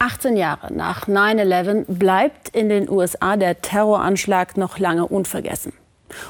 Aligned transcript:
18 0.00 0.38
Jahre 0.38 0.72
nach 0.72 1.08
9-11 1.08 1.84
bleibt 1.86 2.48
in 2.48 2.70
den 2.70 2.88
USA 2.88 3.36
der 3.36 3.60
Terroranschlag 3.60 4.56
noch 4.56 4.78
lange 4.78 5.06
unvergessen. 5.06 5.74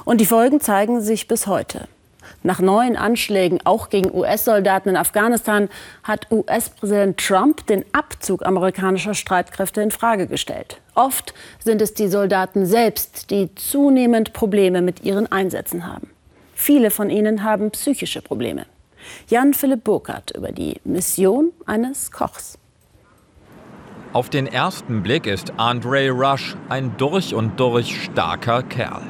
Und 0.04 0.20
die 0.20 0.26
Folgen 0.26 0.60
zeigen 0.60 1.00
sich 1.00 1.28
bis 1.28 1.46
heute. 1.46 1.86
Nach 2.42 2.58
neuen 2.58 2.96
Anschlägen, 2.96 3.60
auch 3.64 3.88
gegen 3.88 4.12
US-Soldaten 4.12 4.88
in 4.88 4.96
Afghanistan, 4.96 5.68
hat 6.02 6.26
US-Präsident 6.32 7.18
Trump 7.18 7.64
den 7.68 7.84
Abzug 7.92 8.44
amerikanischer 8.44 9.14
Streitkräfte 9.14 9.82
in 9.82 9.92
Frage 9.92 10.26
gestellt. 10.26 10.80
Oft 10.96 11.32
sind 11.62 11.80
es 11.80 11.94
die 11.94 12.08
Soldaten 12.08 12.66
selbst, 12.66 13.30
die 13.30 13.54
zunehmend 13.54 14.32
Probleme 14.32 14.82
mit 14.82 15.04
ihren 15.04 15.30
Einsätzen 15.30 15.86
haben. 15.86 16.10
Viele 16.54 16.90
von 16.90 17.08
ihnen 17.08 17.44
haben 17.44 17.70
psychische 17.70 18.20
Probleme. 18.20 18.66
Jan 19.28 19.54
Philipp 19.54 19.84
Burkhardt 19.84 20.32
über 20.32 20.50
die 20.50 20.80
Mission 20.84 21.52
eines 21.66 22.10
Kochs. 22.10 22.58
Auf 24.12 24.28
den 24.28 24.48
ersten 24.48 25.04
Blick 25.04 25.28
ist 25.28 25.52
Andre 25.56 26.10
Rush 26.10 26.56
ein 26.68 26.96
durch 26.96 27.32
und 27.32 27.60
durch 27.60 28.02
starker 28.02 28.64
Kerl. 28.64 29.02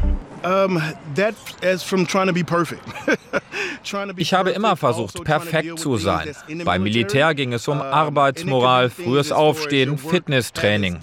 Ich 4.17 4.33
habe 4.33 4.51
immer 4.51 4.75
versucht, 4.75 5.23
perfekt 5.23 5.79
zu 5.79 5.97
sein. 5.97 6.35
Beim 6.63 6.83
Militär 6.83 7.33
ging 7.35 7.53
es 7.53 7.67
um 7.67 7.81
Arbeitsmoral, 7.81 8.89
frühes 8.89 9.31
Aufstehen, 9.31 9.97
Fitnesstraining. 9.97 10.99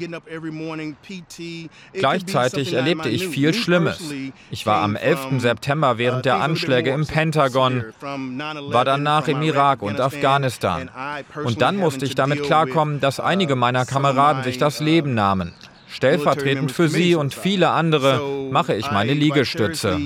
Gleichzeitig 1.92 2.72
erlebte 2.72 3.08
ich 3.08 3.28
viel 3.28 3.54
Schlimmes. 3.54 4.12
Ich 4.50 4.66
war 4.66 4.82
am 4.82 4.96
11. 4.96 5.40
September 5.40 5.98
während 5.98 6.24
der 6.24 6.40
Anschläge 6.40 6.90
im 6.90 7.06
Pentagon, 7.06 7.84
war 8.00 8.84
danach 8.84 9.28
im 9.28 9.42
Irak 9.42 9.82
und 9.82 10.00
Afghanistan. 10.00 10.90
Und 11.44 11.62
dann 11.62 11.76
musste 11.76 12.04
ich 12.04 12.14
damit 12.14 12.42
klarkommen, 12.42 13.00
dass 13.00 13.20
einige 13.20 13.56
meiner 13.56 13.86
Kameraden 13.86 14.42
sich 14.42 14.58
das 14.58 14.80
Leben 14.80 15.14
nahmen. 15.14 15.52
Stellvertretend 15.92 16.72
für 16.72 16.88
Sie 16.88 17.14
und 17.14 17.34
viele 17.34 17.68
andere 17.68 18.20
mache 18.50 18.74
ich 18.74 18.90
meine 18.90 19.12
Liegestütze. 19.12 20.00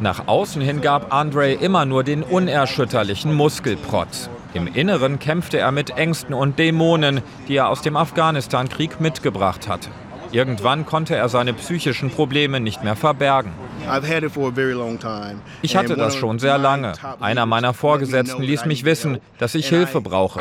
Nach 0.00 0.28
außen 0.28 0.62
hin 0.62 0.80
gab 0.80 1.12
Andre 1.12 1.52
immer 1.52 1.84
nur 1.84 2.04
den 2.04 2.22
unerschütterlichen 2.22 3.34
Muskelprotz. 3.34 4.30
Im 4.54 4.68
Inneren 4.68 5.18
kämpfte 5.18 5.58
er 5.58 5.72
mit 5.72 5.90
Ängsten 5.90 6.32
und 6.32 6.60
Dämonen, 6.60 7.22
die 7.48 7.56
er 7.56 7.68
aus 7.70 7.82
dem 7.82 7.96
Afghanistan-Krieg 7.96 9.00
mitgebracht 9.00 9.66
hatte. 9.66 9.90
Irgendwann 10.30 10.86
konnte 10.86 11.16
er 11.16 11.28
seine 11.28 11.54
psychischen 11.54 12.10
Probleme 12.10 12.60
nicht 12.60 12.84
mehr 12.84 12.96
verbergen. 12.96 13.52
Ich 15.62 15.76
hatte 15.76 15.96
das 15.96 16.16
schon 16.16 16.38
sehr 16.38 16.58
lange. 16.58 16.92
Einer 17.20 17.46
meiner 17.46 17.74
Vorgesetzten 17.74 18.42
ließ 18.42 18.66
mich 18.66 18.84
wissen, 18.84 19.18
dass 19.38 19.54
ich 19.54 19.68
Hilfe 19.68 20.00
brauche. 20.00 20.40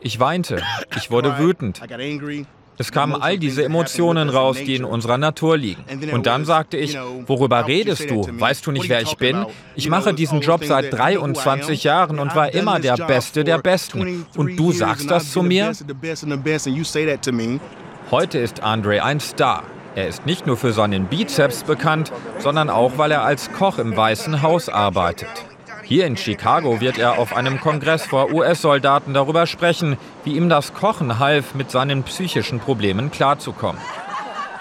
Ich 0.00 0.18
weinte, 0.20 0.62
ich 0.96 1.10
wurde 1.10 1.38
wütend. 1.38 1.80
Es 2.78 2.90
kamen 2.90 3.20
all 3.20 3.38
diese 3.38 3.64
Emotionen 3.64 4.28
raus, 4.30 4.56
die 4.56 4.74
in 4.74 4.84
unserer 4.84 5.18
Natur 5.18 5.56
liegen. 5.58 5.84
Und 6.12 6.26
dann 6.26 6.44
sagte 6.44 6.78
ich, 6.78 6.98
worüber 7.26 7.66
redest 7.66 8.10
du? 8.10 8.26
Weißt 8.28 8.66
du 8.66 8.72
nicht, 8.72 8.88
wer 8.88 9.02
ich 9.02 9.16
bin? 9.16 9.44
Ich 9.76 9.88
mache 9.88 10.14
diesen 10.14 10.40
Job 10.40 10.64
seit 10.64 10.92
23 10.92 11.84
Jahren 11.84 12.18
und 12.18 12.34
war 12.34 12.52
immer 12.54 12.80
der 12.80 12.96
Beste 12.96 13.44
der 13.44 13.58
Besten. 13.58 14.26
Und 14.36 14.56
du 14.56 14.72
sagst 14.72 15.10
das 15.10 15.30
zu 15.30 15.42
mir? 15.42 15.72
Heute 18.10 18.38
ist 18.38 18.62
Andre 18.62 19.02
ein 19.02 19.20
Star. 19.20 19.64
Er 19.94 20.08
ist 20.08 20.24
nicht 20.24 20.46
nur 20.46 20.56
für 20.56 20.72
seinen 20.72 21.06
Bizeps 21.06 21.64
bekannt, 21.64 22.12
sondern 22.38 22.70
auch, 22.70 22.92
weil 22.96 23.10
er 23.10 23.22
als 23.22 23.52
Koch 23.52 23.78
im 23.78 23.94
Weißen 23.94 24.42
Haus 24.42 24.68
arbeitet. 24.68 25.28
Hier 25.82 26.06
in 26.06 26.16
Chicago 26.16 26.80
wird 26.80 26.96
er 26.96 27.18
auf 27.18 27.36
einem 27.36 27.60
Kongress 27.60 28.06
vor 28.06 28.32
US-Soldaten 28.32 29.12
darüber 29.12 29.46
sprechen, 29.46 29.98
wie 30.24 30.36
ihm 30.36 30.48
das 30.48 30.72
Kochen 30.72 31.18
half, 31.18 31.54
mit 31.54 31.70
seinen 31.70 32.04
psychischen 32.04 32.60
Problemen 32.60 33.10
klarzukommen. 33.10 33.80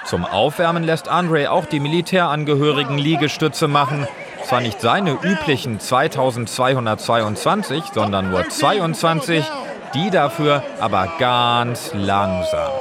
Zum 0.04 0.26
Aufwärmen 0.26 0.84
lässt 0.84 1.08
Andre 1.08 1.52
auch 1.52 1.66
die 1.66 1.80
Militärangehörigen 1.80 2.98
Liegestütze 2.98 3.70
machen. 3.70 4.08
Zwar 4.44 4.60
nicht 4.60 4.82
seine 4.82 5.12
üblichen 5.12 5.80
2222, 5.80 7.84
sondern 7.94 8.32
nur 8.32 8.50
22, 8.50 9.46
die 9.94 10.10
dafür 10.10 10.64
aber 10.82 11.08
ganz 11.20 11.92
langsam. 11.94 12.72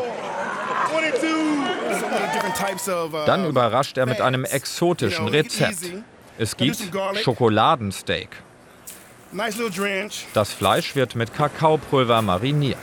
Dann 3.27 3.47
überrascht 3.47 3.99
er 3.99 4.07
mit 4.07 4.21
einem 4.21 4.45
exotischen 4.45 5.29
Rezept. 5.29 5.79
Es 6.39 6.57
gibt 6.57 6.79
Schokoladensteak. 7.23 8.29
Das 10.35 10.53
Fleisch 10.53 10.97
wird 10.97 11.15
mit 11.15 11.35
Kakaopulver 11.35 12.23
mariniert. 12.23 12.79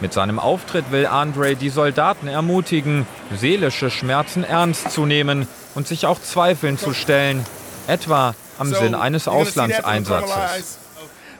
Mit 0.00 0.12
seinem 0.12 0.38
Auftritt 0.38 0.90
will 0.90 1.06
Andre 1.06 1.54
die 1.54 1.68
Soldaten 1.68 2.26
ermutigen, 2.26 3.06
seelische 3.36 3.90
Schmerzen 3.90 4.42
ernst 4.42 4.90
zu 4.90 5.06
nehmen 5.06 5.46
und 5.74 5.86
sich 5.86 6.06
auch 6.06 6.20
Zweifeln 6.20 6.76
zu 6.76 6.92
stellen, 6.92 7.46
etwa 7.86 8.34
am 8.58 8.74
Sinn 8.74 8.94
eines 8.94 9.28
Auslandseinsatzes. 9.28 10.78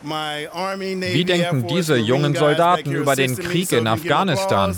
Wie 0.03 1.25
denken 1.25 1.66
diese 1.66 1.97
jungen 1.97 2.34
Soldaten 2.34 2.93
über 2.93 3.16
den 3.16 3.37
Krieg 3.37 3.72
in 3.72 3.87
Afghanistan? 3.87 4.77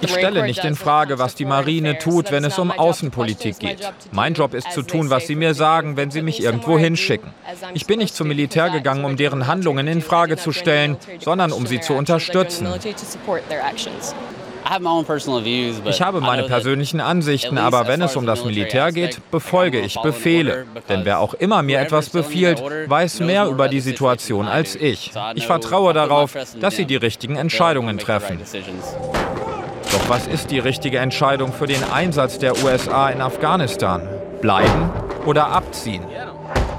Ich 0.00 0.10
stelle 0.10 0.42
nicht 0.42 0.64
in 0.64 0.74
Frage, 0.74 1.18
was 1.18 1.34
die 1.34 1.44
Marine 1.44 1.98
tut, 1.98 2.32
wenn 2.32 2.44
es 2.44 2.58
um 2.58 2.70
Außenpolitik 2.70 3.58
geht. 3.58 3.92
Mein 4.10 4.34
Job 4.34 4.54
ist 4.54 4.72
zu 4.72 4.82
tun, 4.82 5.08
was 5.08 5.26
sie 5.26 5.36
mir 5.36 5.54
sagen, 5.54 5.96
wenn 5.96 6.10
sie 6.10 6.22
mich 6.22 6.42
irgendwo 6.42 6.78
hinschicken. 6.78 7.30
Ich 7.74 7.86
bin 7.86 7.98
nicht 7.98 8.14
zum 8.14 8.28
Militär 8.28 8.70
gegangen, 8.70 9.04
um 9.04 9.16
deren 9.16 9.46
Handlungen 9.46 9.86
in 9.86 10.02
Frage 10.02 10.36
zu 10.36 10.52
stellen, 10.52 10.96
sondern 11.20 11.52
um 11.52 11.66
sie 11.66 11.80
zu 11.80 11.94
unterstützen. 11.94 12.66
Ich 15.84 16.02
habe 16.02 16.20
meine 16.20 16.44
persönlichen 16.44 17.00
Ansichten, 17.00 17.58
aber 17.58 17.86
wenn 17.88 18.02
es 18.02 18.16
um 18.16 18.26
das 18.26 18.44
Militär 18.44 18.92
geht, 18.92 19.30
befolge 19.30 19.80
ich 19.80 20.00
Befehle. 20.00 20.66
Denn 20.88 21.04
wer 21.04 21.20
auch 21.20 21.34
immer 21.34 21.62
mir 21.62 21.80
etwas 21.80 22.10
befiehlt, 22.10 22.62
weiß 22.86 23.20
mehr 23.20 23.46
über 23.46 23.68
die 23.68 23.80
Situation 23.80 24.46
als 24.46 24.74
ich. 24.76 25.12
Ich 25.34 25.46
vertraue 25.46 25.92
darauf, 25.92 26.36
dass 26.60 26.76
sie 26.76 26.86
die 26.86 26.96
richtigen 26.96 27.36
Entscheidungen 27.36 27.98
treffen. 27.98 28.40
Doch 29.92 30.08
was 30.08 30.26
ist 30.26 30.50
die 30.50 30.58
richtige 30.58 30.98
Entscheidung 30.98 31.52
für 31.52 31.66
den 31.66 31.82
Einsatz 31.92 32.38
der 32.38 32.62
USA 32.64 33.10
in 33.10 33.20
Afghanistan? 33.20 34.08
Bleiben 34.40 34.90
oder 35.26 35.48
abziehen? 35.48 36.04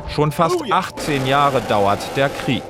Schon 0.10 0.32
fast 0.32 0.62
18 0.72 1.28
Jahre 1.28 1.62
dauert 1.62 2.00
der 2.16 2.30
Krieg. 2.30 2.64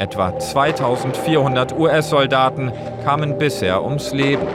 Etwa 0.00 0.38
2400 0.38 1.78
US-Soldaten 1.78 2.72
kamen 3.04 3.36
bisher 3.36 3.84
ums 3.84 4.14
Leben. 4.14 4.46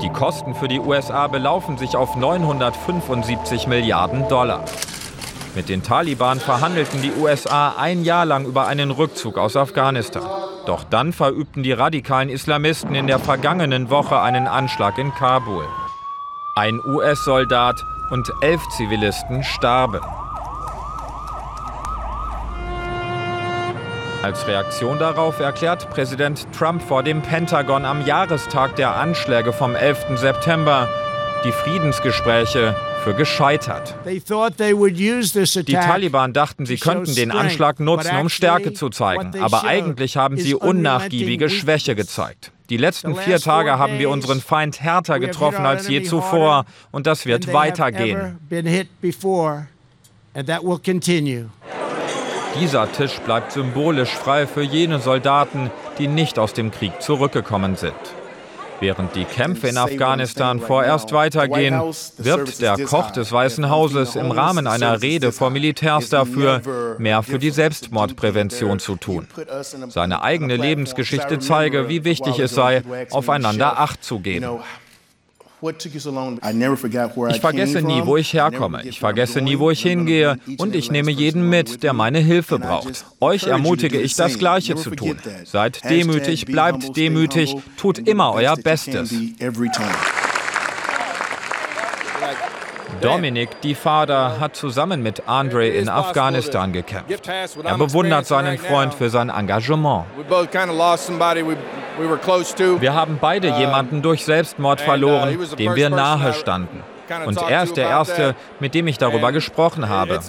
Die 0.00 0.08
Kosten 0.08 0.54
für 0.54 0.66
die 0.66 0.80
USA 0.80 1.26
belaufen 1.26 1.76
sich 1.76 1.96
auf 1.96 2.16
975 2.16 3.66
Milliarden 3.66 4.26
Dollar. 4.28 4.64
Mit 5.54 5.68
den 5.68 5.82
Taliban 5.82 6.40
verhandelten 6.40 7.02
die 7.02 7.12
USA 7.12 7.74
ein 7.78 8.04
Jahr 8.04 8.24
lang 8.24 8.46
über 8.46 8.68
einen 8.68 8.90
Rückzug 8.90 9.36
aus 9.36 9.54
Afghanistan. 9.54 10.24
Doch 10.64 10.82
dann 10.84 11.12
verübten 11.12 11.62
die 11.62 11.72
radikalen 11.72 12.30
Islamisten 12.30 12.94
in 12.94 13.06
der 13.06 13.18
vergangenen 13.18 13.90
Woche 13.90 14.18
einen 14.18 14.46
Anschlag 14.46 14.96
in 14.96 15.12
Kabul. 15.12 15.66
Ein 16.56 16.80
US-Soldat 16.86 17.84
und 18.10 18.32
elf 18.40 18.66
Zivilisten 18.70 19.42
starben. 19.42 20.00
Als 24.24 24.46
Reaktion 24.46 24.98
darauf 24.98 25.38
erklärt 25.38 25.90
Präsident 25.90 26.46
Trump 26.58 26.80
vor 26.80 27.02
dem 27.02 27.20
Pentagon 27.20 27.84
am 27.84 28.06
Jahrestag 28.06 28.74
der 28.74 28.96
Anschläge 28.96 29.52
vom 29.52 29.74
11. 29.74 30.18
September 30.18 30.88
die 31.44 31.52
Friedensgespräche 31.52 32.74
für 33.04 33.12
gescheitert. 33.12 33.94
Die 34.06 35.74
Taliban 35.74 36.32
dachten, 36.32 36.64
sie 36.64 36.78
könnten 36.78 37.14
den 37.14 37.32
Anschlag 37.32 37.80
nutzen, 37.80 38.16
um 38.16 38.30
Stärke 38.30 38.72
zu 38.72 38.88
zeigen, 38.88 39.38
aber 39.42 39.64
eigentlich 39.64 40.16
haben 40.16 40.38
sie 40.38 40.54
unnachgiebige 40.54 41.50
Schwäche 41.50 41.94
gezeigt. 41.94 42.50
Die 42.70 42.78
letzten 42.78 43.14
vier 43.16 43.38
Tage 43.40 43.78
haben 43.78 43.98
wir 43.98 44.08
unseren 44.08 44.40
Feind 44.40 44.80
härter 44.80 45.20
getroffen 45.20 45.66
als 45.66 45.86
je 45.86 46.02
zuvor 46.02 46.64
und 46.92 47.06
das 47.06 47.26
wird 47.26 47.52
weitergehen. 47.52 48.38
Dieser 52.60 52.90
Tisch 52.92 53.18
bleibt 53.20 53.52
symbolisch 53.52 54.10
frei 54.10 54.46
für 54.46 54.62
jene 54.62 55.00
Soldaten, 55.00 55.70
die 55.98 56.08
nicht 56.08 56.38
aus 56.38 56.52
dem 56.52 56.70
Krieg 56.70 57.02
zurückgekommen 57.02 57.76
sind. 57.76 57.94
Während 58.80 59.14
die 59.14 59.24
Kämpfe 59.24 59.68
in 59.68 59.78
Afghanistan 59.78 60.60
vorerst 60.60 61.12
weitergehen, 61.12 61.80
wirbt 62.18 62.60
der 62.60 62.76
Koch 62.84 63.10
des 63.12 63.32
Weißen 63.32 63.70
Hauses 63.70 64.16
im 64.16 64.30
Rahmen 64.30 64.66
einer 64.66 65.00
Rede 65.00 65.32
vor 65.32 65.50
Militärs 65.50 66.08
dafür, 66.08 66.60
mehr 66.98 67.22
für 67.22 67.38
die 67.38 67.50
Selbstmordprävention 67.50 68.78
zu 68.78 68.96
tun. 68.96 69.26
Seine 69.88 70.22
eigene 70.22 70.56
Lebensgeschichte 70.56 71.38
zeige, 71.38 71.88
wie 71.88 72.04
wichtig 72.04 72.38
es 72.38 72.54
sei, 72.54 72.82
aufeinander 73.10 73.78
Acht 73.78 74.04
zu 74.04 74.18
geben. 74.18 74.58
Ich 77.30 77.40
vergesse 77.40 77.82
nie, 77.82 78.04
wo 78.04 78.16
ich 78.16 78.32
herkomme. 78.32 78.82
Ich 78.84 79.00
vergesse 79.00 79.40
nie, 79.40 79.58
wo 79.58 79.70
ich 79.70 79.80
hingehe. 79.82 80.38
Und 80.58 80.74
ich 80.74 80.90
nehme 80.90 81.10
jeden 81.10 81.48
mit, 81.48 81.82
der 81.82 81.92
meine 81.92 82.18
Hilfe 82.18 82.58
braucht. 82.58 83.04
Euch 83.20 83.46
ermutige 83.46 84.00
ich, 84.00 84.14
das 84.16 84.38
Gleiche 84.38 84.76
zu 84.76 84.90
tun. 84.90 85.18
Seid 85.44 85.82
demütig, 85.88 86.46
bleibt 86.46 86.96
demütig, 86.96 87.56
tut 87.76 87.98
immer 87.98 88.32
euer 88.34 88.56
Bestes. 88.56 89.14
Dominik, 93.00 93.60
die 93.62 93.74
Vater, 93.74 94.40
hat 94.40 94.56
zusammen 94.56 95.02
mit 95.02 95.28
Andre 95.28 95.68
in 95.68 95.88
Afghanistan 95.88 96.72
gekämpft. 96.72 97.28
Er 97.64 97.78
bewundert 97.78 98.26
seinen 98.26 98.58
Freund 98.58 98.94
für 98.94 99.10
sein 99.10 99.28
Engagement. 99.28 100.04
Wir 102.80 102.94
haben 102.94 103.18
beide 103.20 103.48
jemanden 103.48 104.02
durch 104.02 104.24
Selbstmord 104.24 104.80
uh, 104.80 104.84
verloren, 104.84 105.38
dem 105.58 105.74
wir 105.74 105.90
nahe 105.90 106.32
standen. 106.32 106.82
Und 107.26 107.40
er 107.40 107.62
ist 107.62 107.76
der 107.76 107.88
Erste, 107.88 108.34
mit 108.60 108.74
dem 108.74 108.86
ich 108.86 108.98
darüber 108.98 109.32
gesprochen 109.32 109.88
habe. 109.88 110.20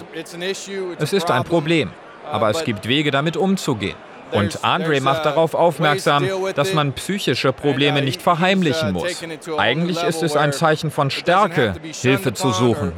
Es 0.98 1.12
ist 1.12 1.30
ein 1.30 1.44
Problem, 1.44 1.88
uh, 1.88 2.26
aber 2.34 2.50
es 2.50 2.64
gibt 2.64 2.86
Wege, 2.86 3.10
damit 3.10 3.36
umzugehen. 3.36 3.96
Und 4.32 4.64
Andre 4.64 5.00
macht 5.00 5.24
darauf 5.24 5.54
aufmerksam, 5.54 6.26
dass 6.54 6.74
man 6.74 6.92
psychische 6.92 7.52
Probleme 7.52 8.02
nicht 8.02 8.20
verheimlichen 8.20 8.92
muss. 8.92 9.22
Eigentlich 9.56 10.02
ist 10.02 10.22
es 10.22 10.36
ein 10.36 10.52
Zeichen 10.52 10.90
von 10.90 11.10
Stärke, 11.10 11.74
Hilfe 12.02 12.34
zu 12.34 12.52
suchen. 12.52 12.92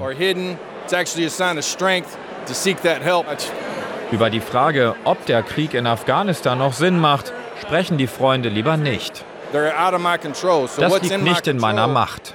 Über 4.10 4.30
die 4.30 4.40
Frage, 4.40 4.94
ob 5.04 5.26
der 5.26 5.42
Krieg 5.42 5.74
in 5.74 5.86
Afghanistan 5.86 6.58
noch 6.58 6.72
Sinn 6.72 6.98
macht, 6.98 7.32
sprechen 7.60 7.98
die 7.98 8.06
Freunde 8.06 8.48
lieber 8.48 8.76
nicht. 8.76 9.24
Das 9.52 11.02
liegt 11.02 11.22
nicht 11.22 11.46
in 11.46 11.58
meiner 11.58 11.86
Macht. 11.86 12.34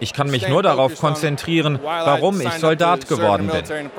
Ich 0.00 0.12
kann 0.12 0.30
mich 0.30 0.48
nur 0.48 0.62
darauf 0.62 0.98
konzentrieren, 0.98 1.78
warum 1.82 2.40
ich 2.40 2.52
Soldat 2.54 3.08
geworden 3.08 3.48
bin. 3.48 3.90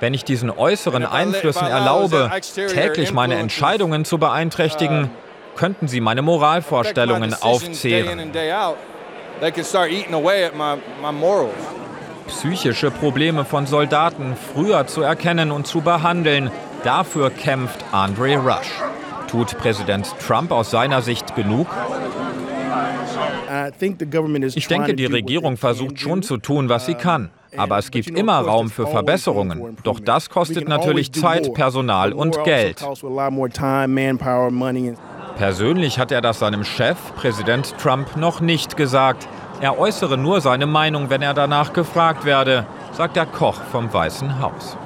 Wenn 0.00 0.14
ich 0.14 0.24
diesen 0.24 0.50
äußeren 0.50 1.04
Einflüssen 1.04 1.66
erlaube, 1.66 2.30
täglich 2.68 3.12
meine 3.12 3.34
Entscheidungen 3.34 4.04
zu 4.04 4.16
beeinträchtigen, 4.16 5.10
könnten 5.56 5.88
sie 5.88 6.00
meine 6.00 6.22
Moralvorstellungen 6.22 7.34
aufzehren. 7.34 8.32
Psychische 12.28 12.90
Probleme 12.90 13.44
von 13.44 13.66
Soldaten 13.66 14.36
früher 14.54 14.86
zu 14.86 15.02
erkennen 15.02 15.50
und 15.50 15.66
zu 15.66 15.80
behandeln, 15.80 16.50
dafür 16.84 17.30
kämpft 17.30 17.84
Andre 17.92 18.36
Rush. 18.36 18.89
Tut 19.30 19.56
Präsident 19.58 20.12
Trump 20.26 20.50
aus 20.50 20.72
seiner 20.72 21.02
Sicht 21.02 21.36
genug? 21.36 21.68
Ich 24.54 24.66
denke, 24.66 24.94
die 24.94 25.06
Regierung 25.06 25.56
versucht 25.56 26.00
schon 26.00 26.22
zu 26.22 26.36
tun, 26.38 26.68
was 26.68 26.86
sie 26.86 26.94
kann. 26.94 27.30
Aber 27.56 27.78
es 27.78 27.92
gibt 27.92 28.10
immer 28.10 28.40
Raum 28.40 28.70
für 28.70 28.88
Verbesserungen. 28.88 29.76
Doch 29.84 30.00
das 30.00 30.30
kostet 30.30 30.68
natürlich 30.68 31.12
Zeit, 31.12 31.54
Personal 31.54 32.12
und 32.12 32.42
Geld. 32.42 32.84
Persönlich 35.36 35.98
hat 36.00 36.10
er 36.10 36.20
das 36.20 36.40
seinem 36.40 36.64
Chef, 36.64 36.98
Präsident 37.14 37.78
Trump, 37.78 38.16
noch 38.16 38.40
nicht 38.40 38.76
gesagt. 38.76 39.28
Er 39.60 39.78
äußere 39.78 40.18
nur 40.18 40.40
seine 40.40 40.66
Meinung, 40.66 41.08
wenn 41.08 41.22
er 41.22 41.34
danach 41.34 41.72
gefragt 41.72 42.24
werde, 42.24 42.66
sagt 42.92 43.14
der 43.14 43.26
Koch 43.26 43.60
vom 43.70 43.92
Weißen 43.92 44.40
Haus. 44.40 44.76